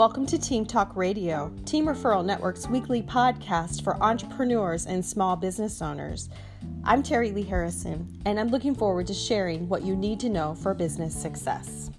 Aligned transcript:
Welcome 0.00 0.24
to 0.28 0.38
Team 0.38 0.64
Talk 0.64 0.96
Radio, 0.96 1.52
Team 1.66 1.84
Referral 1.84 2.24
Network's 2.24 2.66
weekly 2.66 3.02
podcast 3.02 3.84
for 3.84 4.02
entrepreneurs 4.02 4.86
and 4.86 5.04
small 5.04 5.36
business 5.36 5.82
owners. 5.82 6.30
I'm 6.84 7.02
Terry 7.02 7.32
Lee 7.32 7.42
Harrison, 7.42 8.08
and 8.24 8.40
I'm 8.40 8.48
looking 8.48 8.74
forward 8.74 9.06
to 9.08 9.12
sharing 9.12 9.68
what 9.68 9.82
you 9.82 9.94
need 9.94 10.18
to 10.20 10.30
know 10.30 10.54
for 10.54 10.72
business 10.72 11.14
success. 11.14 11.90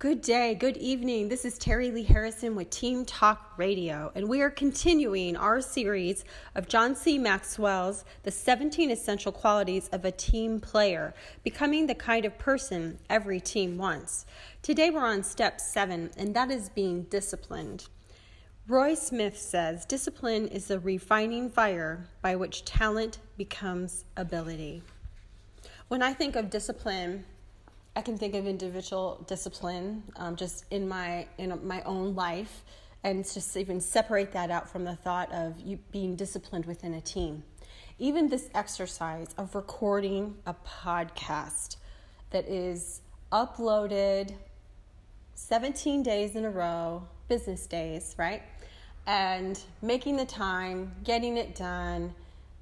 Good 0.00 0.20
day, 0.20 0.54
good 0.54 0.76
evening. 0.76 1.28
This 1.28 1.44
is 1.44 1.58
Terry 1.58 1.90
Lee 1.90 2.04
Harrison 2.04 2.54
with 2.54 2.70
Team 2.70 3.04
Talk 3.04 3.54
Radio, 3.56 4.12
and 4.14 4.28
we 4.28 4.42
are 4.42 4.48
continuing 4.48 5.34
our 5.34 5.60
series 5.60 6.24
of 6.54 6.68
John 6.68 6.94
C. 6.94 7.18
Maxwell's 7.18 8.04
The 8.22 8.30
17 8.30 8.92
Essential 8.92 9.32
Qualities 9.32 9.88
of 9.88 10.04
a 10.04 10.12
Team 10.12 10.60
Player, 10.60 11.14
becoming 11.42 11.88
the 11.88 11.96
kind 11.96 12.24
of 12.24 12.38
person 12.38 13.00
every 13.10 13.40
team 13.40 13.76
wants. 13.76 14.24
Today 14.62 14.88
we're 14.88 15.04
on 15.04 15.24
step 15.24 15.60
seven, 15.60 16.12
and 16.16 16.32
that 16.32 16.52
is 16.52 16.68
being 16.68 17.02
disciplined. 17.10 17.88
Roy 18.68 18.94
Smith 18.94 19.36
says 19.36 19.84
discipline 19.84 20.46
is 20.46 20.68
the 20.68 20.78
refining 20.78 21.50
fire 21.50 22.08
by 22.22 22.36
which 22.36 22.64
talent 22.64 23.18
becomes 23.36 24.04
ability. 24.16 24.84
When 25.88 26.02
I 26.02 26.12
think 26.12 26.36
of 26.36 26.50
discipline, 26.50 27.24
I 27.98 28.00
can 28.00 28.16
think 28.16 28.36
of 28.36 28.46
individual 28.46 29.24
discipline 29.26 30.04
um, 30.14 30.36
just 30.36 30.66
in 30.70 30.86
my 30.86 31.26
in 31.36 31.58
my 31.66 31.82
own 31.82 32.14
life, 32.14 32.62
and 33.02 33.24
just 33.24 33.56
even 33.56 33.80
separate 33.80 34.30
that 34.34 34.52
out 34.52 34.70
from 34.70 34.84
the 34.84 34.94
thought 34.94 35.32
of 35.32 35.58
you 35.58 35.80
being 35.90 36.14
disciplined 36.14 36.64
within 36.64 36.94
a 36.94 37.00
team. 37.00 37.42
Even 37.98 38.28
this 38.28 38.50
exercise 38.54 39.34
of 39.36 39.56
recording 39.56 40.36
a 40.46 40.54
podcast 40.64 41.78
that 42.30 42.48
is 42.48 43.00
uploaded 43.32 44.32
17 45.34 46.04
days 46.04 46.36
in 46.36 46.44
a 46.44 46.50
row, 46.50 47.02
business 47.26 47.66
days, 47.66 48.14
right? 48.16 48.42
And 49.08 49.60
making 49.82 50.18
the 50.18 50.24
time, 50.24 50.92
getting 51.02 51.36
it 51.36 51.56
done 51.56 52.14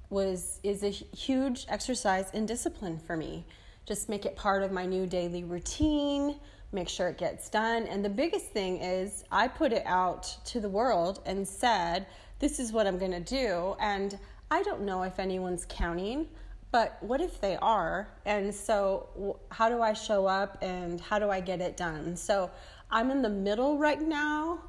was 0.09 0.59
is 0.63 0.81
a 0.81 0.89
huge 0.89 1.67
exercise 1.69 2.31
in 2.31 2.47
discipline 2.47 2.97
for 2.97 3.15
me 3.15 3.45
just 3.87 4.09
make 4.09 4.25
it 4.25 4.35
part 4.35 4.63
of 4.63 4.71
my 4.71 4.85
new 4.85 5.07
daily 5.07 5.45
routine, 5.45 6.35
make 6.73 6.89
sure 6.89 7.07
it 7.07 7.17
gets 7.17 7.49
done. 7.49 7.83
And 7.83 8.03
the 8.03 8.09
biggest 8.09 8.47
thing 8.47 8.77
is, 8.81 9.23
I 9.31 9.47
put 9.47 9.71
it 9.71 9.83
out 9.85 10.23
to 10.45 10.59
the 10.59 10.69
world 10.69 11.21
and 11.25 11.47
said, 11.47 12.05
This 12.39 12.59
is 12.59 12.73
what 12.73 12.85
I'm 12.85 12.97
going 12.97 13.11
to 13.11 13.21
do. 13.21 13.75
And 13.79 14.19
I 14.51 14.61
don't 14.63 14.81
know 14.81 15.03
if 15.03 15.19
anyone's 15.19 15.65
counting, 15.69 16.27
but 16.71 16.97
what 17.01 17.21
if 17.21 17.39
they 17.39 17.55
are? 17.55 18.09
And 18.25 18.53
so, 18.53 19.39
how 19.51 19.69
do 19.69 19.81
I 19.81 19.93
show 19.93 20.27
up 20.27 20.57
and 20.61 20.99
how 20.99 21.17
do 21.17 21.29
I 21.29 21.39
get 21.39 21.61
it 21.61 21.77
done? 21.77 22.17
So, 22.17 22.51
I'm 22.91 23.09
in 23.09 23.21
the 23.21 23.29
middle 23.29 23.77
right 23.77 24.01
now 24.01 24.59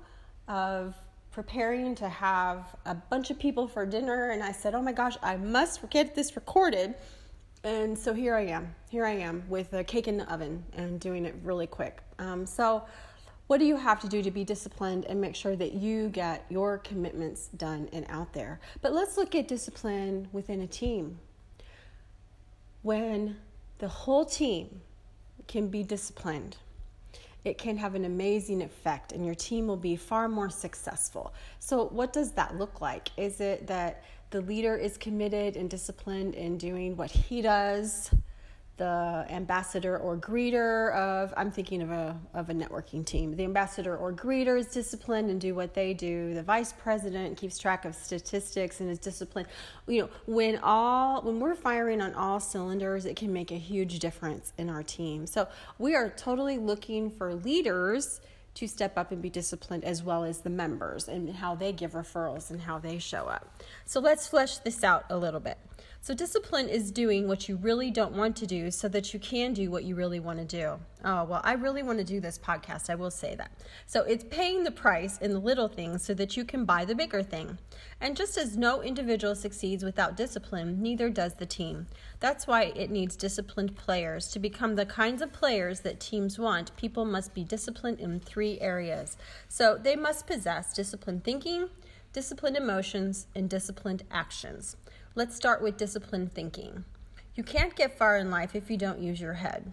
of 0.46 0.94
preparing 1.32 1.94
to 1.96 2.08
have 2.08 2.74
a 2.86 2.94
bunch 2.94 3.30
of 3.30 3.38
people 3.38 3.66
for 3.66 3.84
dinner. 3.84 4.30
And 4.30 4.44
I 4.44 4.52
said, 4.52 4.76
Oh 4.76 4.82
my 4.82 4.92
gosh, 4.92 5.16
I 5.24 5.36
must 5.36 5.90
get 5.90 6.14
this 6.14 6.36
recorded 6.36 6.94
and 7.64 7.98
so 7.98 8.14
here 8.14 8.34
I 8.34 8.46
am. 8.46 8.74
Here 8.90 9.04
I 9.04 9.12
am 9.12 9.42
with 9.48 9.72
a 9.72 9.82
cake 9.82 10.08
in 10.08 10.16
the 10.16 10.32
oven 10.32 10.64
and 10.74 11.00
doing 11.00 11.24
it 11.24 11.34
really 11.42 11.66
quick. 11.66 11.98
Um, 12.18 12.46
so, 12.46 12.84
what 13.48 13.58
do 13.58 13.64
you 13.64 13.76
have 13.76 13.98
to 14.00 14.08
do 14.08 14.22
to 14.22 14.30
be 14.30 14.44
disciplined 14.44 15.06
and 15.06 15.18
make 15.20 15.34
sure 15.34 15.56
that 15.56 15.72
you 15.72 16.10
get 16.10 16.44
your 16.50 16.78
commitments 16.78 17.48
done 17.56 17.88
and 17.94 18.04
out 18.10 18.34
there? 18.34 18.60
But 18.82 18.92
let's 18.92 19.16
look 19.16 19.34
at 19.34 19.48
discipline 19.48 20.28
within 20.32 20.60
a 20.60 20.66
team. 20.66 21.18
When 22.82 23.36
the 23.78 23.88
whole 23.88 24.26
team 24.26 24.82
can 25.46 25.68
be 25.68 25.82
disciplined, 25.82 26.58
it 27.48 27.58
can 27.58 27.76
have 27.78 27.94
an 27.94 28.04
amazing 28.04 28.62
effect 28.62 29.12
and 29.12 29.24
your 29.24 29.34
team 29.34 29.66
will 29.66 29.76
be 29.76 29.96
far 29.96 30.28
more 30.28 30.50
successful. 30.50 31.32
So, 31.58 31.86
what 31.86 32.12
does 32.12 32.32
that 32.32 32.56
look 32.56 32.80
like? 32.80 33.08
Is 33.16 33.40
it 33.40 33.66
that 33.66 34.04
the 34.30 34.42
leader 34.42 34.76
is 34.76 34.98
committed 34.98 35.56
and 35.56 35.70
disciplined 35.70 36.34
in 36.34 36.58
doing 36.58 36.96
what 36.96 37.10
he 37.10 37.40
does? 37.40 38.10
The 38.78 39.26
ambassador 39.28 39.98
or 39.98 40.16
greeter 40.16 40.94
of, 40.94 41.34
I'm 41.36 41.50
thinking 41.50 41.82
of 41.82 41.90
a, 41.90 42.16
of 42.32 42.48
a 42.48 42.54
networking 42.54 43.04
team. 43.04 43.34
The 43.34 43.42
ambassador 43.42 43.96
or 43.96 44.12
greeter 44.12 44.56
is 44.56 44.68
disciplined 44.68 45.30
and 45.30 45.40
do 45.40 45.52
what 45.54 45.74
they 45.74 45.94
do. 45.94 46.32
The 46.32 46.44
vice 46.44 46.72
president 46.72 47.36
keeps 47.36 47.58
track 47.58 47.84
of 47.84 47.96
statistics 47.96 48.78
and 48.78 48.88
is 48.88 49.00
disciplined. 49.00 49.48
You 49.88 50.02
know, 50.02 50.10
when 50.26 50.60
all, 50.62 51.22
when 51.22 51.40
we're 51.40 51.56
firing 51.56 52.00
on 52.00 52.14
all 52.14 52.38
cylinders, 52.38 53.04
it 53.04 53.16
can 53.16 53.32
make 53.32 53.50
a 53.50 53.58
huge 53.58 53.98
difference 53.98 54.52
in 54.58 54.70
our 54.70 54.84
team. 54.84 55.26
So 55.26 55.48
we 55.78 55.96
are 55.96 56.08
totally 56.10 56.56
looking 56.56 57.10
for 57.10 57.34
leaders 57.34 58.20
to 58.54 58.68
step 58.68 58.96
up 58.96 59.10
and 59.10 59.20
be 59.20 59.30
disciplined 59.30 59.84
as 59.84 60.02
well 60.02 60.22
as 60.22 60.40
the 60.40 60.50
members 60.50 61.08
and 61.08 61.30
how 61.30 61.54
they 61.54 61.72
give 61.72 61.92
referrals 61.92 62.50
and 62.50 62.60
how 62.60 62.78
they 62.78 62.98
show 62.98 63.26
up. 63.26 63.60
So 63.86 64.00
let's 64.00 64.28
flesh 64.28 64.58
this 64.58 64.82
out 64.84 65.04
a 65.10 65.16
little 65.16 65.40
bit. 65.40 65.58
So, 66.00 66.14
discipline 66.14 66.68
is 66.68 66.92
doing 66.92 67.26
what 67.26 67.48
you 67.48 67.56
really 67.56 67.90
don't 67.90 68.14
want 68.14 68.36
to 68.36 68.46
do 68.46 68.70
so 68.70 68.88
that 68.88 69.12
you 69.12 69.18
can 69.18 69.52
do 69.52 69.70
what 69.70 69.84
you 69.84 69.96
really 69.96 70.20
want 70.20 70.38
to 70.38 70.44
do. 70.44 70.78
Oh, 71.04 71.24
well, 71.24 71.40
I 71.42 71.52
really 71.52 71.82
want 71.82 71.98
to 71.98 72.04
do 72.04 72.20
this 72.20 72.38
podcast. 72.38 72.88
I 72.88 72.94
will 72.94 73.10
say 73.10 73.34
that. 73.34 73.50
So, 73.86 74.04
it's 74.04 74.24
paying 74.30 74.62
the 74.62 74.70
price 74.70 75.18
in 75.18 75.32
the 75.32 75.40
little 75.40 75.66
things 75.68 76.04
so 76.04 76.14
that 76.14 76.36
you 76.36 76.44
can 76.44 76.64
buy 76.64 76.84
the 76.84 76.94
bigger 76.94 77.22
thing. 77.22 77.58
And 78.00 78.16
just 78.16 78.38
as 78.38 78.56
no 78.56 78.80
individual 78.80 79.34
succeeds 79.34 79.84
without 79.84 80.16
discipline, 80.16 80.80
neither 80.80 81.10
does 81.10 81.34
the 81.34 81.46
team. 81.46 81.88
That's 82.20 82.46
why 82.46 82.72
it 82.76 82.90
needs 82.90 83.16
disciplined 83.16 83.76
players. 83.76 84.28
To 84.28 84.38
become 84.38 84.76
the 84.76 84.86
kinds 84.86 85.20
of 85.20 85.32
players 85.32 85.80
that 85.80 86.00
teams 86.00 86.38
want, 86.38 86.74
people 86.76 87.04
must 87.04 87.34
be 87.34 87.42
disciplined 87.42 87.98
in 87.98 88.20
three 88.20 88.58
areas. 88.60 89.18
So, 89.48 89.76
they 89.76 89.96
must 89.96 90.28
possess 90.28 90.72
disciplined 90.72 91.24
thinking, 91.24 91.70
disciplined 92.12 92.56
emotions, 92.56 93.26
and 93.34 93.50
disciplined 93.50 94.04
actions. 94.10 94.76
Let's 95.18 95.34
start 95.34 95.60
with 95.60 95.76
disciplined 95.76 96.32
thinking. 96.32 96.84
You 97.34 97.42
can't 97.42 97.74
get 97.74 97.98
far 97.98 98.18
in 98.18 98.30
life 98.30 98.54
if 98.54 98.70
you 98.70 98.76
don't 98.76 99.02
use 99.02 99.20
your 99.20 99.32
head. 99.32 99.72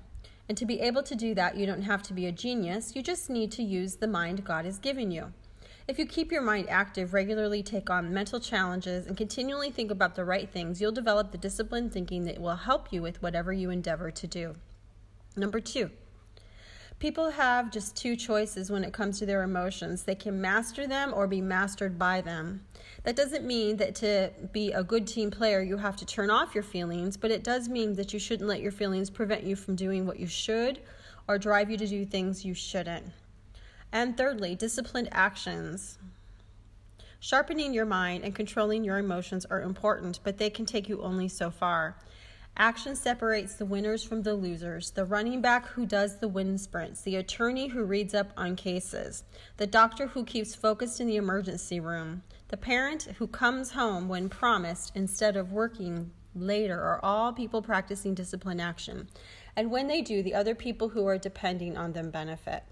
And 0.50 0.58
to 0.58 0.66
be 0.66 0.82
able 0.82 1.04
to 1.04 1.14
do 1.14 1.36
that, 1.36 1.56
you 1.56 1.68
don't 1.68 1.84
have 1.84 2.02
to 2.02 2.14
be 2.14 2.26
a 2.26 2.32
genius, 2.32 2.96
you 2.96 3.04
just 3.04 3.30
need 3.30 3.52
to 3.52 3.62
use 3.62 3.98
the 3.98 4.08
mind 4.08 4.44
God 4.44 4.66
has 4.66 4.80
given 4.80 5.12
you. 5.12 5.34
If 5.88 6.00
you 6.00 6.08
keep 6.08 6.32
your 6.32 6.42
mind 6.42 6.68
active, 6.68 7.14
regularly 7.14 7.62
take 7.62 7.92
on 7.92 8.12
mental 8.12 8.40
challenges, 8.40 9.06
and 9.06 9.16
continually 9.16 9.70
think 9.70 9.92
about 9.92 10.16
the 10.16 10.26
right 10.26 10.50
things, 10.50 10.82
you'll 10.82 10.92
develop 10.92 11.32
the 11.32 11.38
disciplined 11.38 11.94
thinking 11.94 12.24
that 12.24 12.42
will 12.42 12.56
help 12.56 12.92
you 12.92 13.04
with 13.04 13.22
whatever 13.22 13.54
you 13.54 13.70
endeavor 13.70 14.10
to 14.10 14.26
do. 14.26 14.56
Number 15.36 15.60
two, 15.60 15.92
People 16.98 17.32
have 17.32 17.72
just 17.72 17.96
two 17.96 18.16
choices 18.16 18.72
when 18.72 18.84
it 18.84 18.94
comes 18.94 19.20
to 19.20 19.26
their 19.26 19.44
emotions. 19.44 20.04
They 20.04 20.16
can 20.16 20.40
master 20.40 20.88
them 20.88 21.14
or 21.14 21.28
be 21.28 21.42
mastered 21.42 22.00
by 22.00 22.22
them. 22.22 22.66
That 23.04 23.18
doesn't 23.18 23.46
mean 23.46 23.78
that 23.78 23.96
to 23.96 24.32
be 24.54 24.72
a 24.72 24.84
good 24.84 25.06
team 25.06 25.30
player, 25.30 25.62
you 25.62 25.78
have 25.78 25.98
to 25.98 26.06
turn 26.06 26.30
off 26.30 26.56
your 26.56 26.64
feelings, 26.64 27.18
but 27.18 27.32
it 27.32 27.44
does 27.44 27.68
mean 27.68 27.96
that 27.96 28.14
you 28.14 28.20
shouldn't 28.20 28.48
let 28.48 28.62
your 28.62 28.72
feelings 28.72 29.10
prevent 29.10 29.44
you 29.44 29.56
from 29.56 29.76
doing 29.76 30.08
what 30.08 30.20
you 30.20 30.28
should 30.28 30.80
or 31.28 31.38
drive 31.38 31.70
you 31.70 31.78
to 31.78 31.88
do 31.88 32.06
things 32.06 32.46
you 32.46 32.54
shouldn't. 32.54 33.06
And 33.92 34.18
thirdly, 34.18 34.56
disciplined 34.56 35.10
actions. 35.12 36.00
Sharpening 37.20 37.74
your 37.74 37.86
mind 37.86 38.24
and 38.24 38.34
controlling 38.34 38.84
your 38.84 38.98
emotions 38.98 39.46
are 39.46 39.62
important, 39.62 40.20
but 40.24 40.38
they 40.38 40.50
can 40.50 40.66
take 40.66 40.88
you 40.88 41.02
only 41.02 41.28
so 41.28 41.52
far. 41.52 41.98
Action 42.58 42.96
separates 42.96 43.56
the 43.56 43.66
winners 43.66 44.06
from 44.06 44.22
the 44.22 44.34
losers. 44.34 44.92
The 44.92 45.04
running 45.04 45.42
back 45.42 45.68
who 45.68 45.86
does 45.86 46.20
the 46.20 46.30
wind 46.30 46.62
sprints, 46.62 47.02
the 47.02 47.18
attorney 47.18 47.68
who 47.68 47.84
reads 47.84 48.14
up 48.14 48.32
on 48.38 48.56
cases, 48.56 49.26
the 49.58 49.68
doctor 49.68 50.08
who 50.08 50.24
keeps 50.24 50.56
focused 50.56 51.02
in 51.02 51.08
the 51.08 51.18
emergency 51.18 51.82
room, 51.82 52.24
the 52.48 52.56
parent 52.56 53.04
who 53.18 53.28
comes 53.28 53.72
home 53.72 54.08
when 54.08 54.30
promised 54.30 54.94
instead 54.96 55.36
of 55.36 55.52
working 55.52 56.12
later 56.34 56.80
are 56.80 57.04
all 57.04 57.34
people 57.34 57.62
practicing 57.62 58.14
discipline 58.14 58.62
action. 58.62 59.10
And 59.58 59.70
when 59.70 59.88
they 59.88 60.02
do, 60.02 60.24
the 60.24 60.34
other 60.34 60.56
people 60.56 60.90
who 60.90 61.06
are 61.08 61.18
depending 61.18 61.76
on 61.76 61.92
them 61.92 62.10
benefit. 62.10 62.64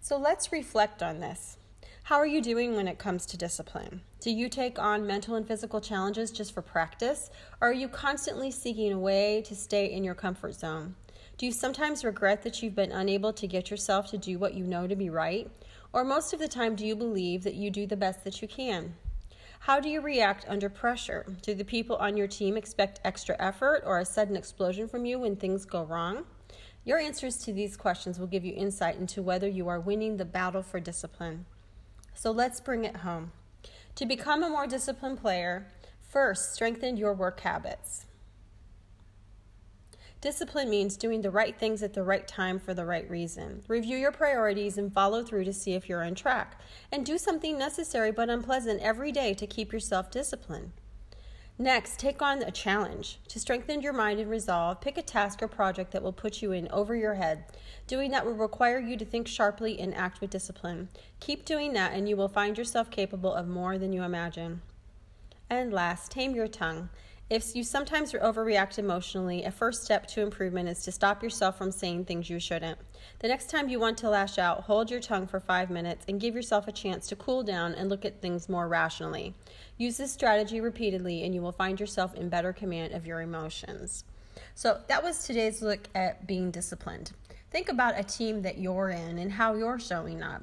So 0.00 0.16
let's 0.16 0.52
reflect 0.52 1.02
on 1.02 1.18
this. 1.18 1.56
How 2.04 2.16
are 2.16 2.26
you 2.26 2.40
doing 2.40 2.74
when 2.74 2.88
it 2.88 2.98
comes 2.98 3.24
to 3.26 3.36
discipline? 3.36 4.00
Do 4.20 4.30
you 4.30 4.48
take 4.48 4.80
on 4.80 5.06
mental 5.06 5.36
and 5.36 5.46
physical 5.46 5.80
challenges 5.80 6.32
just 6.32 6.52
for 6.52 6.62
practice? 6.62 7.30
Or 7.60 7.68
are 7.68 7.72
you 7.72 7.88
constantly 7.88 8.50
seeking 8.50 8.92
a 8.92 8.98
way 8.98 9.42
to 9.42 9.54
stay 9.54 9.86
in 9.86 10.02
your 10.02 10.16
comfort 10.16 10.54
zone? 10.54 10.96
Do 11.38 11.46
you 11.46 11.52
sometimes 11.52 12.04
regret 12.04 12.42
that 12.42 12.62
you've 12.62 12.74
been 12.74 12.90
unable 12.90 13.32
to 13.34 13.46
get 13.46 13.70
yourself 13.70 14.08
to 14.10 14.18
do 14.18 14.38
what 14.38 14.54
you 14.54 14.64
know 14.64 14.88
to 14.88 14.96
be 14.96 15.08
right? 15.08 15.50
Or 15.92 16.02
most 16.02 16.32
of 16.32 16.40
the 16.40 16.48
time, 16.48 16.74
do 16.74 16.84
you 16.84 16.96
believe 16.96 17.44
that 17.44 17.54
you 17.54 17.70
do 17.70 17.86
the 17.86 17.96
best 17.96 18.24
that 18.24 18.42
you 18.42 18.48
can? 18.48 18.94
How 19.60 19.78
do 19.78 19.88
you 19.88 20.00
react 20.00 20.46
under 20.48 20.68
pressure? 20.68 21.26
Do 21.42 21.54
the 21.54 21.64
people 21.64 21.96
on 21.96 22.16
your 22.16 22.26
team 22.26 22.56
expect 22.56 23.00
extra 23.04 23.36
effort 23.38 23.82
or 23.86 23.98
a 23.98 24.04
sudden 24.04 24.34
explosion 24.34 24.88
from 24.88 25.04
you 25.04 25.20
when 25.20 25.36
things 25.36 25.64
go 25.64 25.84
wrong? 25.84 26.24
Your 26.84 26.98
answers 26.98 27.36
to 27.44 27.52
these 27.52 27.76
questions 27.76 28.18
will 28.18 28.26
give 28.26 28.44
you 28.44 28.54
insight 28.54 28.96
into 28.96 29.22
whether 29.22 29.46
you 29.46 29.68
are 29.68 29.78
winning 29.78 30.16
the 30.16 30.24
battle 30.24 30.62
for 30.62 30.80
discipline. 30.80 31.46
So 32.20 32.30
let's 32.32 32.60
bring 32.60 32.84
it 32.84 32.96
home. 32.96 33.32
To 33.94 34.04
become 34.04 34.42
a 34.42 34.50
more 34.50 34.66
disciplined 34.66 35.22
player, 35.22 35.68
first 36.06 36.52
strengthen 36.52 36.98
your 36.98 37.14
work 37.14 37.40
habits. 37.40 38.04
Discipline 40.20 40.68
means 40.68 40.98
doing 40.98 41.22
the 41.22 41.30
right 41.30 41.58
things 41.58 41.82
at 41.82 41.94
the 41.94 42.02
right 42.02 42.28
time 42.28 42.58
for 42.58 42.74
the 42.74 42.84
right 42.84 43.08
reason. 43.08 43.62
Review 43.68 43.96
your 43.96 44.12
priorities 44.12 44.76
and 44.76 44.92
follow 44.92 45.24
through 45.24 45.44
to 45.44 45.52
see 45.54 45.72
if 45.72 45.88
you're 45.88 46.04
on 46.04 46.14
track. 46.14 46.60
And 46.92 47.06
do 47.06 47.16
something 47.16 47.56
necessary 47.56 48.12
but 48.12 48.28
unpleasant 48.28 48.82
every 48.82 49.12
day 49.12 49.32
to 49.32 49.46
keep 49.46 49.72
yourself 49.72 50.10
disciplined. 50.10 50.72
Next, 51.60 51.98
take 51.98 52.22
on 52.22 52.42
a 52.42 52.50
challenge. 52.50 53.18
To 53.28 53.38
strengthen 53.38 53.82
your 53.82 53.92
mind 53.92 54.18
and 54.18 54.30
resolve, 54.30 54.80
pick 54.80 54.96
a 54.96 55.02
task 55.02 55.42
or 55.42 55.46
project 55.46 55.90
that 55.90 56.02
will 56.02 56.10
put 56.10 56.40
you 56.40 56.52
in 56.52 56.66
over 56.68 56.96
your 56.96 57.12
head. 57.12 57.44
Doing 57.86 58.12
that 58.12 58.24
will 58.24 58.32
require 58.32 58.78
you 58.78 58.96
to 58.96 59.04
think 59.04 59.28
sharply 59.28 59.78
and 59.78 59.94
act 59.94 60.22
with 60.22 60.30
discipline. 60.30 60.88
Keep 61.20 61.44
doing 61.44 61.74
that, 61.74 61.92
and 61.92 62.08
you 62.08 62.16
will 62.16 62.28
find 62.28 62.56
yourself 62.56 62.90
capable 62.90 63.34
of 63.34 63.46
more 63.46 63.76
than 63.76 63.92
you 63.92 64.02
imagine. 64.02 64.62
And 65.50 65.70
last, 65.70 66.10
tame 66.10 66.34
your 66.34 66.48
tongue. 66.48 66.88
If 67.30 67.54
you 67.54 67.62
sometimes 67.62 68.12
overreact 68.12 68.80
emotionally, 68.80 69.44
a 69.44 69.52
first 69.52 69.84
step 69.84 70.08
to 70.08 70.20
improvement 70.20 70.68
is 70.68 70.82
to 70.82 70.90
stop 70.90 71.22
yourself 71.22 71.56
from 71.56 71.70
saying 71.70 72.06
things 72.06 72.28
you 72.28 72.40
shouldn't. 72.40 72.76
The 73.20 73.28
next 73.28 73.48
time 73.48 73.68
you 73.68 73.78
want 73.78 73.98
to 73.98 74.10
lash 74.10 74.36
out, 74.36 74.62
hold 74.62 74.90
your 74.90 74.98
tongue 74.98 75.28
for 75.28 75.38
five 75.38 75.70
minutes 75.70 76.04
and 76.08 76.20
give 76.20 76.34
yourself 76.34 76.66
a 76.66 76.72
chance 76.72 77.06
to 77.06 77.14
cool 77.14 77.44
down 77.44 77.72
and 77.74 77.88
look 77.88 78.04
at 78.04 78.20
things 78.20 78.48
more 78.48 78.66
rationally. 78.66 79.32
Use 79.78 79.96
this 79.96 80.10
strategy 80.12 80.60
repeatedly, 80.60 81.22
and 81.22 81.32
you 81.32 81.40
will 81.40 81.52
find 81.52 81.78
yourself 81.78 82.16
in 82.16 82.28
better 82.30 82.52
command 82.52 82.94
of 82.94 83.06
your 83.06 83.20
emotions. 83.20 84.02
So, 84.56 84.80
that 84.88 85.04
was 85.04 85.22
today's 85.22 85.62
look 85.62 85.86
at 85.94 86.26
being 86.26 86.50
disciplined. 86.50 87.12
Think 87.52 87.68
about 87.68 87.96
a 87.96 88.02
team 88.02 88.42
that 88.42 88.58
you're 88.58 88.88
in 88.88 89.18
and 89.18 89.30
how 89.30 89.54
you're 89.54 89.78
showing 89.78 90.20
up. 90.20 90.42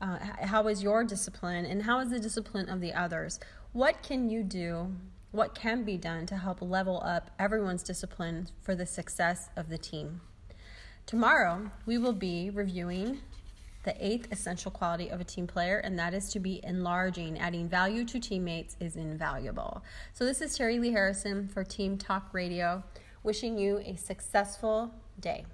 Uh, 0.00 0.18
how 0.42 0.68
is 0.68 0.84
your 0.84 1.02
discipline, 1.02 1.66
and 1.66 1.82
how 1.82 1.98
is 1.98 2.10
the 2.10 2.20
discipline 2.20 2.68
of 2.68 2.80
the 2.80 2.92
others? 2.92 3.40
What 3.72 4.04
can 4.04 4.30
you 4.30 4.44
do 4.44 4.94
what 5.30 5.54
can 5.54 5.84
be 5.84 5.96
done 5.96 6.26
to 6.26 6.36
help 6.36 6.62
level 6.62 7.02
up 7.04 7.30
everyone's 7.38 7.82
discipline 7.82 8.48
for 8.62 8.74
the 8.74 8.86
success 8.86 9.50
of 9.56 9.68
the 9.68 9.78
team. 9.78 10.20
Tomorrow, 11.06 11.70
we 11.86 11.98
will 11.98 12.12
be 12.12 12.50
reviewing 12.50 13.20
the 13.84 13.94
eighth 14.04 14.28
essential 14.30 14.70
quality 14.70 15.08
of 15.08 15.20
a 15.20 15.24
team 15.24 15.46
player, 15.46 15.78
and 15.78 15.98
that 15.98 16.12
is 16.12 16.30
to 16.30 16.40
be 16.40 16.60
enlarging. 16.64 17.38
Adding 17.38 17.68
value 17.68 18.04
to 18.04 18.20
teammates 18.20 18.76
is 18.80 18.96
invaluable. 18.96 19.82
So, 20.12 20.24
this 20.24 20.40
is 20.40 20.56
Terry 20.56 20.78
Lee 20.78 20.92
Harrison 20.92 21.48
for 21.48 21.64
Team 21.64 21.96
Talk 21.96 22.34
Radio, 22.34 22.82
wishing 23.22 23.58
you 23.58 23.78
a 23.78 23.96
successful 23.96 24.92
day. 25.18 25.46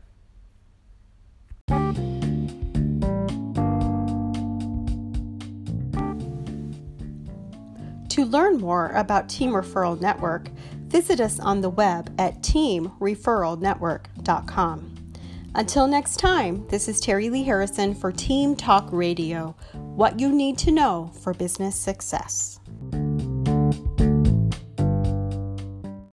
To 8.14 8.24
learn 8.24 8.56
more 8.58 8.90
about 8.90 9.28
Team 9.28 9.50
Referral 9.50 10.00
Network, 10.00 10.48
visit 10.86 11.20
us 11.20 11.40
on 11.40 11.60
the 11.60 11.68
web 11.68 12.14
at 12.16 12.42
teamreferralnetwork.com. 12.42 14.96
Until 15.56 15.86
next 15.88 16.20
time, 16.20 16.64
this 16.68 16.86
is 16.86 17.00
Terry 17.00 17.28
Lee 17.28 17.42
Harrison 17.42 17.92
for 17.92 18.12
Team 18.12 18.54
Talk 18.54 18.88
Radio 18.92 19.56
what 19.72 20.20
you 20.20 20.30
need 20.30 20.58
to 20.58 20.70
know 20.70 21.10
for 21.22 21.34
business 21.34 21.74
success. 21.74 22.60